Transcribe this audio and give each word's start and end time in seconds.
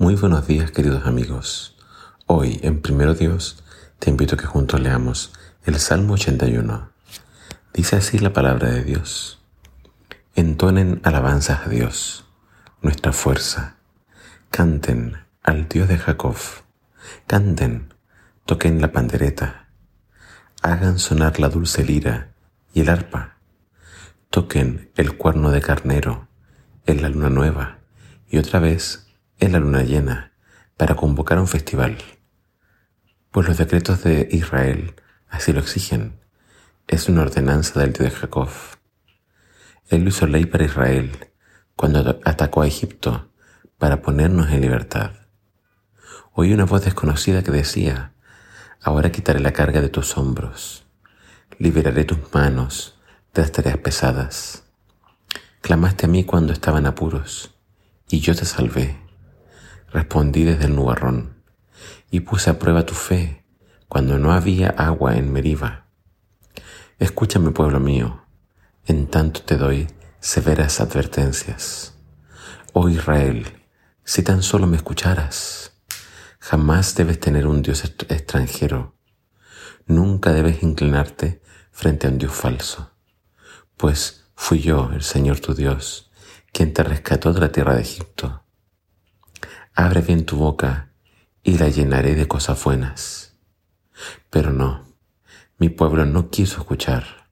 Muy 0.00 0.14
buenos 0.14 0.46
días 0.46 0.70
queridos 0.70 1.06
amigos. 1.06 1.76
Hoy 2.26 2.60
en 2.62 2.80
Primero 2.80 3.14
Dios 3.14 3.64
te 3.98 4.10
invito 4.10 4.36
a 4.36 4.38
que 4.38 4.46
juntos 4.46 4.80
leamos 4.80 5.32
el 5.64 5.74
Salmo 5.80 6.14
81. 6.14 6.92
Dice 7.74 7.96
así 7.96 8.20
la 8.20 8.32
palabra 8.32 8.68
de 8.68 8.84
Dios. 8.84 9.42
Entonen 10.36 11.00
alabanzas 11.02 11.66
a 11.66 11.68
Dios, 11.68 12.26
nuestra 12.80 13.12
fuerza. 13.12 13.78
Canten 14.50 15.16
al 15.42 15.68
Dios 15.68 15.88
de 15.88 15.98
Jacob. 15.98 16.36
Canten, 17.26 17.92
toquen 18.46 18.80
la 18.80 18.92
pandereta. 18.92 19.68
Hagan 20.62 21.00
sonar 21.00 21.40
la 21.40 21.48
dulce 21.48 21.82
lira 21.82 22.34
y 22.72 22.82
el 22.82 22.88
arpa. 22.88 23.38
Toquen 24.30 24.92
el 24.94 25.16
cuerno 25.16 25.50
de 25.50 25.60
carnero 25.60 26.28
en 26.86 27.02
la 27.02 27.08
luna 27.08 27.30
nueva 27.30 27.78
y 28.30 28.38
otra 28.38 28.60
vez 28.60 29.07
en 29.38 29.52
la 29.52 29.60
luna 29.60 29.82
llena 29.82 30.32
para 30.76 30.94
convocar 30.94 31.38
un 31.38 31.48
festival, 31.48 31.98
pues 33.30 33.46
los 33.46 33.58
decretos 33.58 34.02
de 34.02 34.28
Israel 34.30 34.94
así 35.28 35.52
lo 35.52 35.60
exigen. 35.60 36.20
Es 36.86 37.08
una 37.08 37.22
ordenanza 37.22 37.80
del 37.80 37.92
Dios 37.92 38.10
de 38.10 38.16
Jacob. 38.18 38.48
Él 39.88 40.08
hizo 40.08 40.26
ley 40.26 40.46
para 40.46 40.64
Israel 40.64 41.10
cuando 41.76 42.20
atacó 42.24 42.62
a 42.62 42.66
Egipto 42.66 43.30
para 43.78 44.02
ponernos 44.02 44.50
en 44.50 44.60
libertad. 44.60 45.12
Oí 46.32 46.52
una 46.52 46.64
voz 46.64 46.84
desconocida 46.84 47.42
que 47.42 47.50
decía, 47.50 48.12
ahora 48.82 49.12
quitaré 49.12 49.40
la 49.40 49.52
carga 49.52 49.80
de 49.80 49.88
tus 49.88 50.16
hombros, 50.16 50.86
liberaré 51.58 52.04
tus 52.04 52.18
manos 52.32 52.98
de 53.34 53.42
las 53.42 53.52
tareas 53.52 53.78
pesadas. 53.78 54.64
Clamaste 55.60 56.06
a 56.06 56.08
mí 56.08 56.24
cuando 56.24 56.52
estaban 56.52 56.86
apuros, 56.86 57.54
y 58.08 58.20
yo 58.20 58.34
te 58.34 58.44
salvé. 58.44 59.07
Respondí 59.90 60.44
desde 60.44 60.66
el 60.66 60.76
nubarrón 60.76 61.42
y 62.10 62.20
puse 62.20 62.50
a 62.50 62.58
prueba 62.58 62.84
tu 62.84 62.92
fe 62.94 63.44
cuando 63.88 64.18
no 64.18 64.32
había 64.32 64.68
agua 64.68 65.16
en 65.16 65.32
Meriba. 65.32 65.86
Escúchame, 66.98 67.52
pueblo 67.52 67.80
mío, 67.80 68.22
en 68.84 69.06
tanto 69.06 69.40
te 69.42 69.56
doy 69.56 69.86
severas 70.20 70.80
advertencias. 70.80 71.94
Oh 72.74 72.90
Israel, 72.90 73.46
si 74.04 74.22
tan 74.22 74.42
solo 74.42 74.66
me 74.66 74.76
escucharas, 74.76 75.72
jamás 76.38 76.94
debes 76.94 77.18
tener 77.18 77.46
un 77.46 77.62
Dios 77.62 77.82
extranjero. 77.84 78.94
Nunca 79.86 80.34
debes 80.34 80.62
inclinarte 80.62 81.40
frente 81.70 82.06
a 82.06 82.10
un 82.10 82.18
Dios 82.18 82.32
falso, 82.32 82.90
pues 83.78 84.26
fui 84.34 84.60
yo, 84.60 84.90
el 84.92 85.02
Señor 85.02 85.40
tu 85.40 85.54
Dios, 85.54 86.10
quien 86.52 86.74
te 86.74 86.82
rescató 86.82 87.32
de 87.32 87.40
la 87.40 87.52
tierra 87.52 87.74
de 87.74 87.80
Egipto 87.80 88.44
abre 89.78 90.00
bien 90.00 90.26
tu 90.26 90.36
boca 90.36 90.90
y 91.44 91.56
la 91.56 91.68
llenaré 91.68 92.16
de 92.16 92.26
cosas 92.26 92.64
buenas. 92.64 93.36
Pero 94.28 94.52
no, 94.52 94.84
mi 95.56 95.68
pueblo 95.68 96.04
no 96.04 96.30
quiso 96.30 96.58
escuchar. 96.58 97.28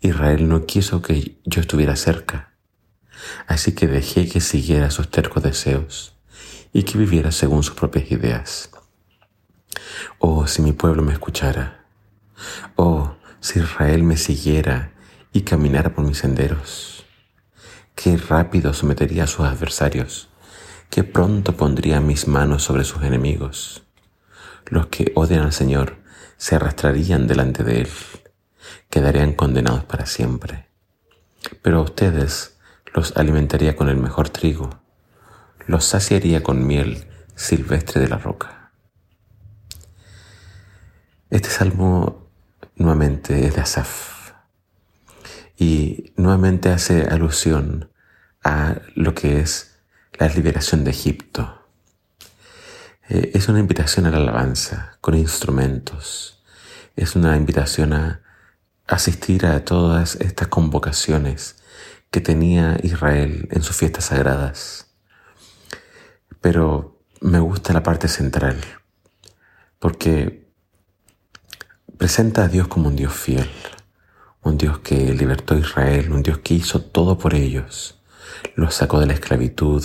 Israel 0.00 0.48
no 0.48 0.64
quiso 0.64 1.02
que 1.02 1.38
yo 1.44 1.60
estuviera 1.60 1.94
cerca. 1.96 2.54
Así 3.46 3.74
que 3.74 3.86
dejé 3.86 4.26
que 4.30 4.40
siguiera 4.40 4.90
sus 4.90 5.10
tercos 5.10 5.42
deseos 5.42 6.16
y 6.72 6.84
que 6.84 6.96
viviera 6.96 7.30
según 7.30 7.62
sus 7.62 7.74
propias 7.74 8.10
ideas. 8.10 8.70
Oh, 10.18 10.46
si 10.46 10.62
mi 10.62 10.72
pueblo 10.72 11.02
me 11.02 11.12
escuchara. 11.12 11.84
Oh, 12.76 13.14
si 13.40 13.58
Israel 13.58 14.04
me 14.04 14.16
siguiera 14.16 14.94
y 15.34 15.42
caminara 15.42 15.94
por 15.94 16.06
mis 16.06 16.16
senderos. 16.16 17.04
Qué 17.94 18.16
rápido 18.16 18.72
sometería 18.72 19.24
a 19.24 19.26
sus 19.26 19.44
adversarios 19.44 20.30
que 20.94 21.02
pronto 21.02 21.56
pondría 21.56 22.00
mis 22.00 22.28
manos 22.28 22.62
sobre 22.62 22.84
sus 22.84 23.02
enemigos. 23.02 23.82
Los 24.66 24.86
que 24.86 25.10
odian 25.16 25.42
al 25.42 25.52
Señor 25.52 25.96
se 26.36 26.54
arrastrarían 26.54 27.26
delante 27.26 27.64
de 27.64 27.80
Él, 27.80 27.88
quedarían 28.90 29.32
condenados 29.32 29.82
para 29.82 30.06
siempre. 30.06 30.68
Pero 31.62 31.78
a 31.78 31.82
ustedes 31.82 32.58
los 32.94 33.16
alimentaría 33.16 33.74
con 33.74 33.88
el 33.88 33.96
mejor 33.96 34.28
trigo, 34.28 34.70
los 35.66 35.84
saciaría 35.84 36.44
con 36.44 36.64
miel 36.64 37.08
silvestre 37.34 38.00
de 38.00 38.08
la 38.08 38.18
roca. 38.18 38.70
Este 41.28 41.50
salmo 41.50 42.28
nuevamente 42.76 43.48
es 43.48 43.56
de 43.56 43.62
Asaf 43.62 44.30
y 45.58 46.12
nuevamente 46.16 46.68
hace 46.68 47.02
alusión 47.02 47.90
a 48.44 48.76
lo 48.94 49.12
que 49.12 49.40
es 49.40 49.73
la 50.18 50.28
liberación 50.28 50.84
de 50.84 50.90
Egipto. 50.90 51.62
Eh, 53.08 53.32
es 53.34 53.48
una 53.48 53.60
invitación 53.60 54.06
a 54.06 54.10
la 54.10 54.18
alabanza 54.18 54.96
con 55.00 55.14
instrumentos. 55.14 56.42
Es 56.96 57.16
una 57.16 57.36
invitación 57.36 57.92
a 57.92 58.20
asistir 58.86 59.46
a 59.46 59.64
todas 59.64 60.16
estas 60.16 60.48
convocaciones 60.48 61.56
que 62.10 62.20
tenía 62.20 62.78
Israel 62.82 63.48
en 63.50 63.62
sus 63.62 63.76
fiestas 63.76 64.06
sagradas. 64.06 64.86
Pero 66.40 67.00
me 67.20 67.40
gusta 67.40 67.72
la 67.72 67.82
parte 67.82 68.06
central, 68.06 68.60
porque 69.78 70.46
presenta 71.98 72.44
a 72.44 72.48
Dios 72.48 72.68
como 72.68 72.88
un 72.88 72.96
Dios 72.96 73.14
fiel, 73.14 73.50
un 74.42 74.58
Dios 74.58 74.78
que 74.80 75.14
libertó 75.14 75.54
a 75.54 75.58
Israel, 75.58 76.12
un 76.12 76.22
Dios 76.22 76.38
que 76.38 76.54
hizo 76.54 76.82
todo 76.82 77.18
por 77.18 77.34
ellos, 77.34 77.98
los 78.54 78.74
sacó 78.74 79.00
de 79.00 79.06
la 79.06 79.14
esclavitud, 79.14 79.84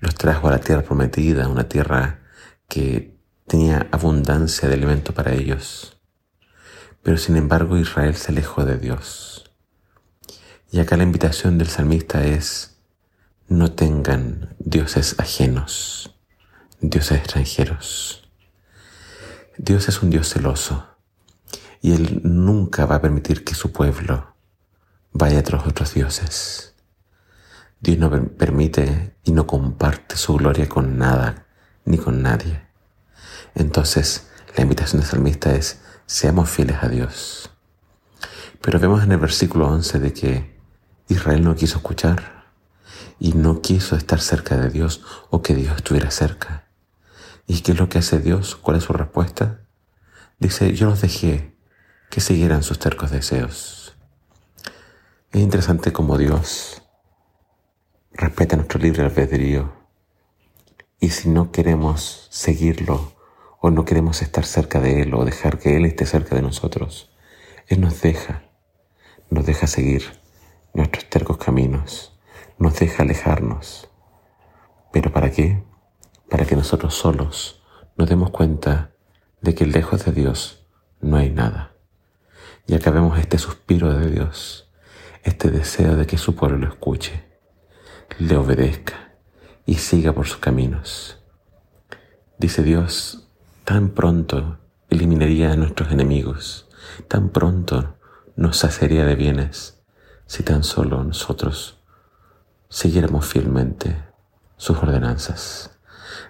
los 0.00 0.14
trajo 0.14 0.48
a 0.48 0.52
la 0.52 0.60
tierra 0.60 0.82
prometida, 0.82 1.48
una 1.48 1.68
tierra 1.68 2.20
que 2.68 3.16
tenía 3.46 3.88
abundancia 3.92 4.68
de 4.68 4.74
alimento 4.74 5.14
para 5.14 5.34
ellos. 5.34 5.98
Pero 7.02 7.16
sin 7.16 7.36
embargo 7.36 7.78
Israel 7.78 8.16
se 8.16 8.32
alejó 8.32 8.64
de 8.64 8.78
Dios. 8.78 9.50
Y 10.70 10.80
acá 10.80 10.96
la 10.96 11.04
invitación 11.04 11.58
del 11.58 11.68
salmista 11.68 12.24
es, 12.26 12.78
no 13.48 13.72
tengan 13.72 14.56
dioses 14.58 15.14
ajenos, 15.18 16.14
dioses 16.80 17.18
extranjeros. 17.18 18.28
Dios 19.56 19.88
es 19.88 20.02
un 20.02 20.10
Dios 20.10 20.28
celoso 20.28 20.86
y 21.80 21.92
Él 21.92 22.20
nunca 22.24 22.84
va 22.84 22.96
a 22.96 23.00
permitir 23.00 23.44
que 23.44 23.54
su 23.54 23.72
pueblo 23.72 24.34
vaya 25.12 25.42
tras 25.42 25.66
otros 25.66 25.94
dioses. 25.94 26.74
Dios 27.80 27.98
no 27.98 28.10
permite 28.10 29.16
y 29.22 29.32
no 29.32 29.46
comparte 29.46 30.16
su 30.16 30.34
gloria 30.34 30.68
con 30.68 30.98
nada 30.98 31.46
ni 31.84 31.98
con 31.98 32.22
nadie. 32.22 32.66
Entonces, 33.54 34.28
la 34.56 34.62
invitación 34.62 35.00
del 35.00 35.10
salmista 35.10 35.54
es, 35.54 35.82
seamos 36.06 36.48
fieles 36.48 36.78
a 36.82 36.88
Dios. 36.88 37.50
Pero 38.62 38.80
vemos 38.80 39.04
en 39.04 39.12
el 39.12 39.18
versículo 39.18 39.68
11 39.68 39.98
de 39.98 40.12
que 40.12 40.60
Israel 41.08 41.44
no 41.44 41.54
quiso 41.54 41.76
escuchar 41.76 42.46
y 43.18 43.34
no 43.34 43.60
quiso 43.60 43.94
estar 43.94 44.20
cerca 44.20 44.56
de 44.56 44.70
Dios 44.70 45.02
o 45.30 45.42
que 45.42 45.54
Dios 45.54 45.76
estuviera 45.76 46.10
cerca. 46.10 46.68
¿Y 47.46 47.60
qué 47.60 47.72
es 47.72 47.78
lo 47.78 47.88
que 47.88 47.98
hace 47.98 48.18
Dios? 48.20 48.56
¿Cuál 48.56 48.78
es 48.78 48.84
su 48.84 48.92
respuesta? 48.92 49.60
Dice, 50.38 50.74
yo 50.74 50.88
los 50.88 51.00
dejé 51.00 51.56
que 52.10 52.20
siguieran 52.20 52.62
sus 52.62 52.78
tercos 52.78 53.10
deseos. 53.10 53.96
Es 55.30 55.40
interesante 55.40 55.92
como 55.92 56.18
Dios 56.18 56.82
respeta 58.16 58.56
nuestro 58.56 58.80
libre 58.80 59.02
albedrío. 59.02 59.72
Y 60.98 61.10
si 61.10 61.28
no 61.28 61.52
queremos 61.52 62.28
seguirlo 62.30 63.12
o 63.60 63.70
no 63.70 63.84
queremos 63.84 64.22
estar 64.22 64.46
cerca 64.46 64.80
de 64.80 65.02
Él 65.02 65.14
o 65.14 65.24
dejar 65.24 65.58
que 65.58 65.76
Él 65.76 65.84
esté 65.84 66.06
cerca 66.06 66.34
de 66.34 66.42
nosotros, 66.42 67.10
Él 67.68 67.82
nos 67.82 68.00
deja, 68.00 68.44
nos 69.28 69.44
deja 69.44 69.66
seguir 69.66 70.02
nuestros 70.72 71.10
tercos 71.10 71.36
caminos, 71.36 72.18
nos 72.58 72.78
deja 72.78 73.02
alejarnos. 73.02 73.90
¿Pero 74.92 75.12
para 75.12 75.30
qué? 75.30 75.62
Para 76.30 76.46
que 76.46 76.56
nosotros 76.56 76.94
solos 76.94 77.62
nos 77.98 78.08
demos 78.08 78.30
cuenta 78.30 78.92
de 79.42 79.54
que 79.54 79.66
lejos 79.66 80.06
de 80.06 80.12
Dios 80.12 80.66
no 81.00 81.18
hay 81.18 81.28
nada. 81.28 81.74
Y 82.66 82.74
acabemos 82.74 83.18
este 83.18 83.36
suspiro 83.36 83.92
de 83.92 84.10
Dios, 84.10 84.72
este 85.22 85.50
deseo 85.50 85.96
de 85.96 86.06
que 86.06 86.16
su 86.16 86.34
pueblo 86.34 86.56
lo 86.56 86.68
escuche 86.68 87.35
le 88.18 88.36
obedezca 88.36 89.12
y 89.66 89.74
siga 89.74 90.12
por 90.12 90.26
sus 90.26 90.38
caminos. 90.38 91.18
Dice 92.38 92.62
Dios, 92.62 93.28
tan 93.64 93.90
pronto 93.90 94.58
eliminaría 94.88 95.52
a 95.52 95.56
nuestros 95.56 95.90
enemigos, 95.90 96.68
tan 97.08 97.30
pronto 97.30 97.96
nos 98.36 98.58
saciaría 98.58 99.04
de 99.04 99.16
bienes, 99.16 99.82
si 100.26 100.42
tan 100.42 100.64
solo 100.64 101.02
nosotros 101.04 101.78
siguiéramos 102.68 103.26
fielmente 103.26 103.96
sus 104.56 104.78
ordenanzas. 104.78 105.78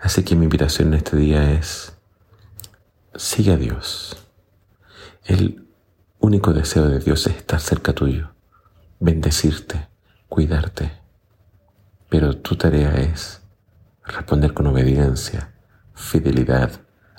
Así 0.00 0.22
que 0.24 0.36
mi 0.36 0.44
invitación 0.44 0.88
en 0.88 0.94
este 0.94 1.16
día 1.16 1.52
es, 1.52 1.96
sigue 3.14 3.52
a 3.52 3.56
Dios. 3.56 4.16
El 5.24 5.66
único 6.18 6.52
deseo 6.52 6.88
de 6.88 6.98
Dios 6.98 7.26
es 7.26 7.36
estar 7.36 7.60
cerca 7.60 7.92
tuyo, 7.92 8.34
bendecirte, 9.00 9.88
cuidarte 10.28 11.03
pero 12.14 12.36
tu 12.36 12.54
tarea 12.54 12.94
es 12.94 13.42
responder 14.04 14.54
con 14.54 14.68
obediencia, 14.68 15.52
fidelidad, 15.94 16.70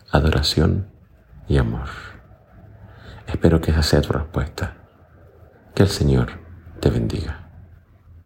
adoración 0.10 0.88
y 1.50 1.58
amor. 1.58 1.90
Espero 3.28 3.60
que 3.60 3.72
esa 3.72 3.84
sea 3.84 4.00
tu 4.00 4.14
respuesta. 4.14 4.78
Que 5.74 5.84
el 5.84 5.90
Señor 5.90 6.40
te 6.80 6.90
bendiga. 6.90 7.45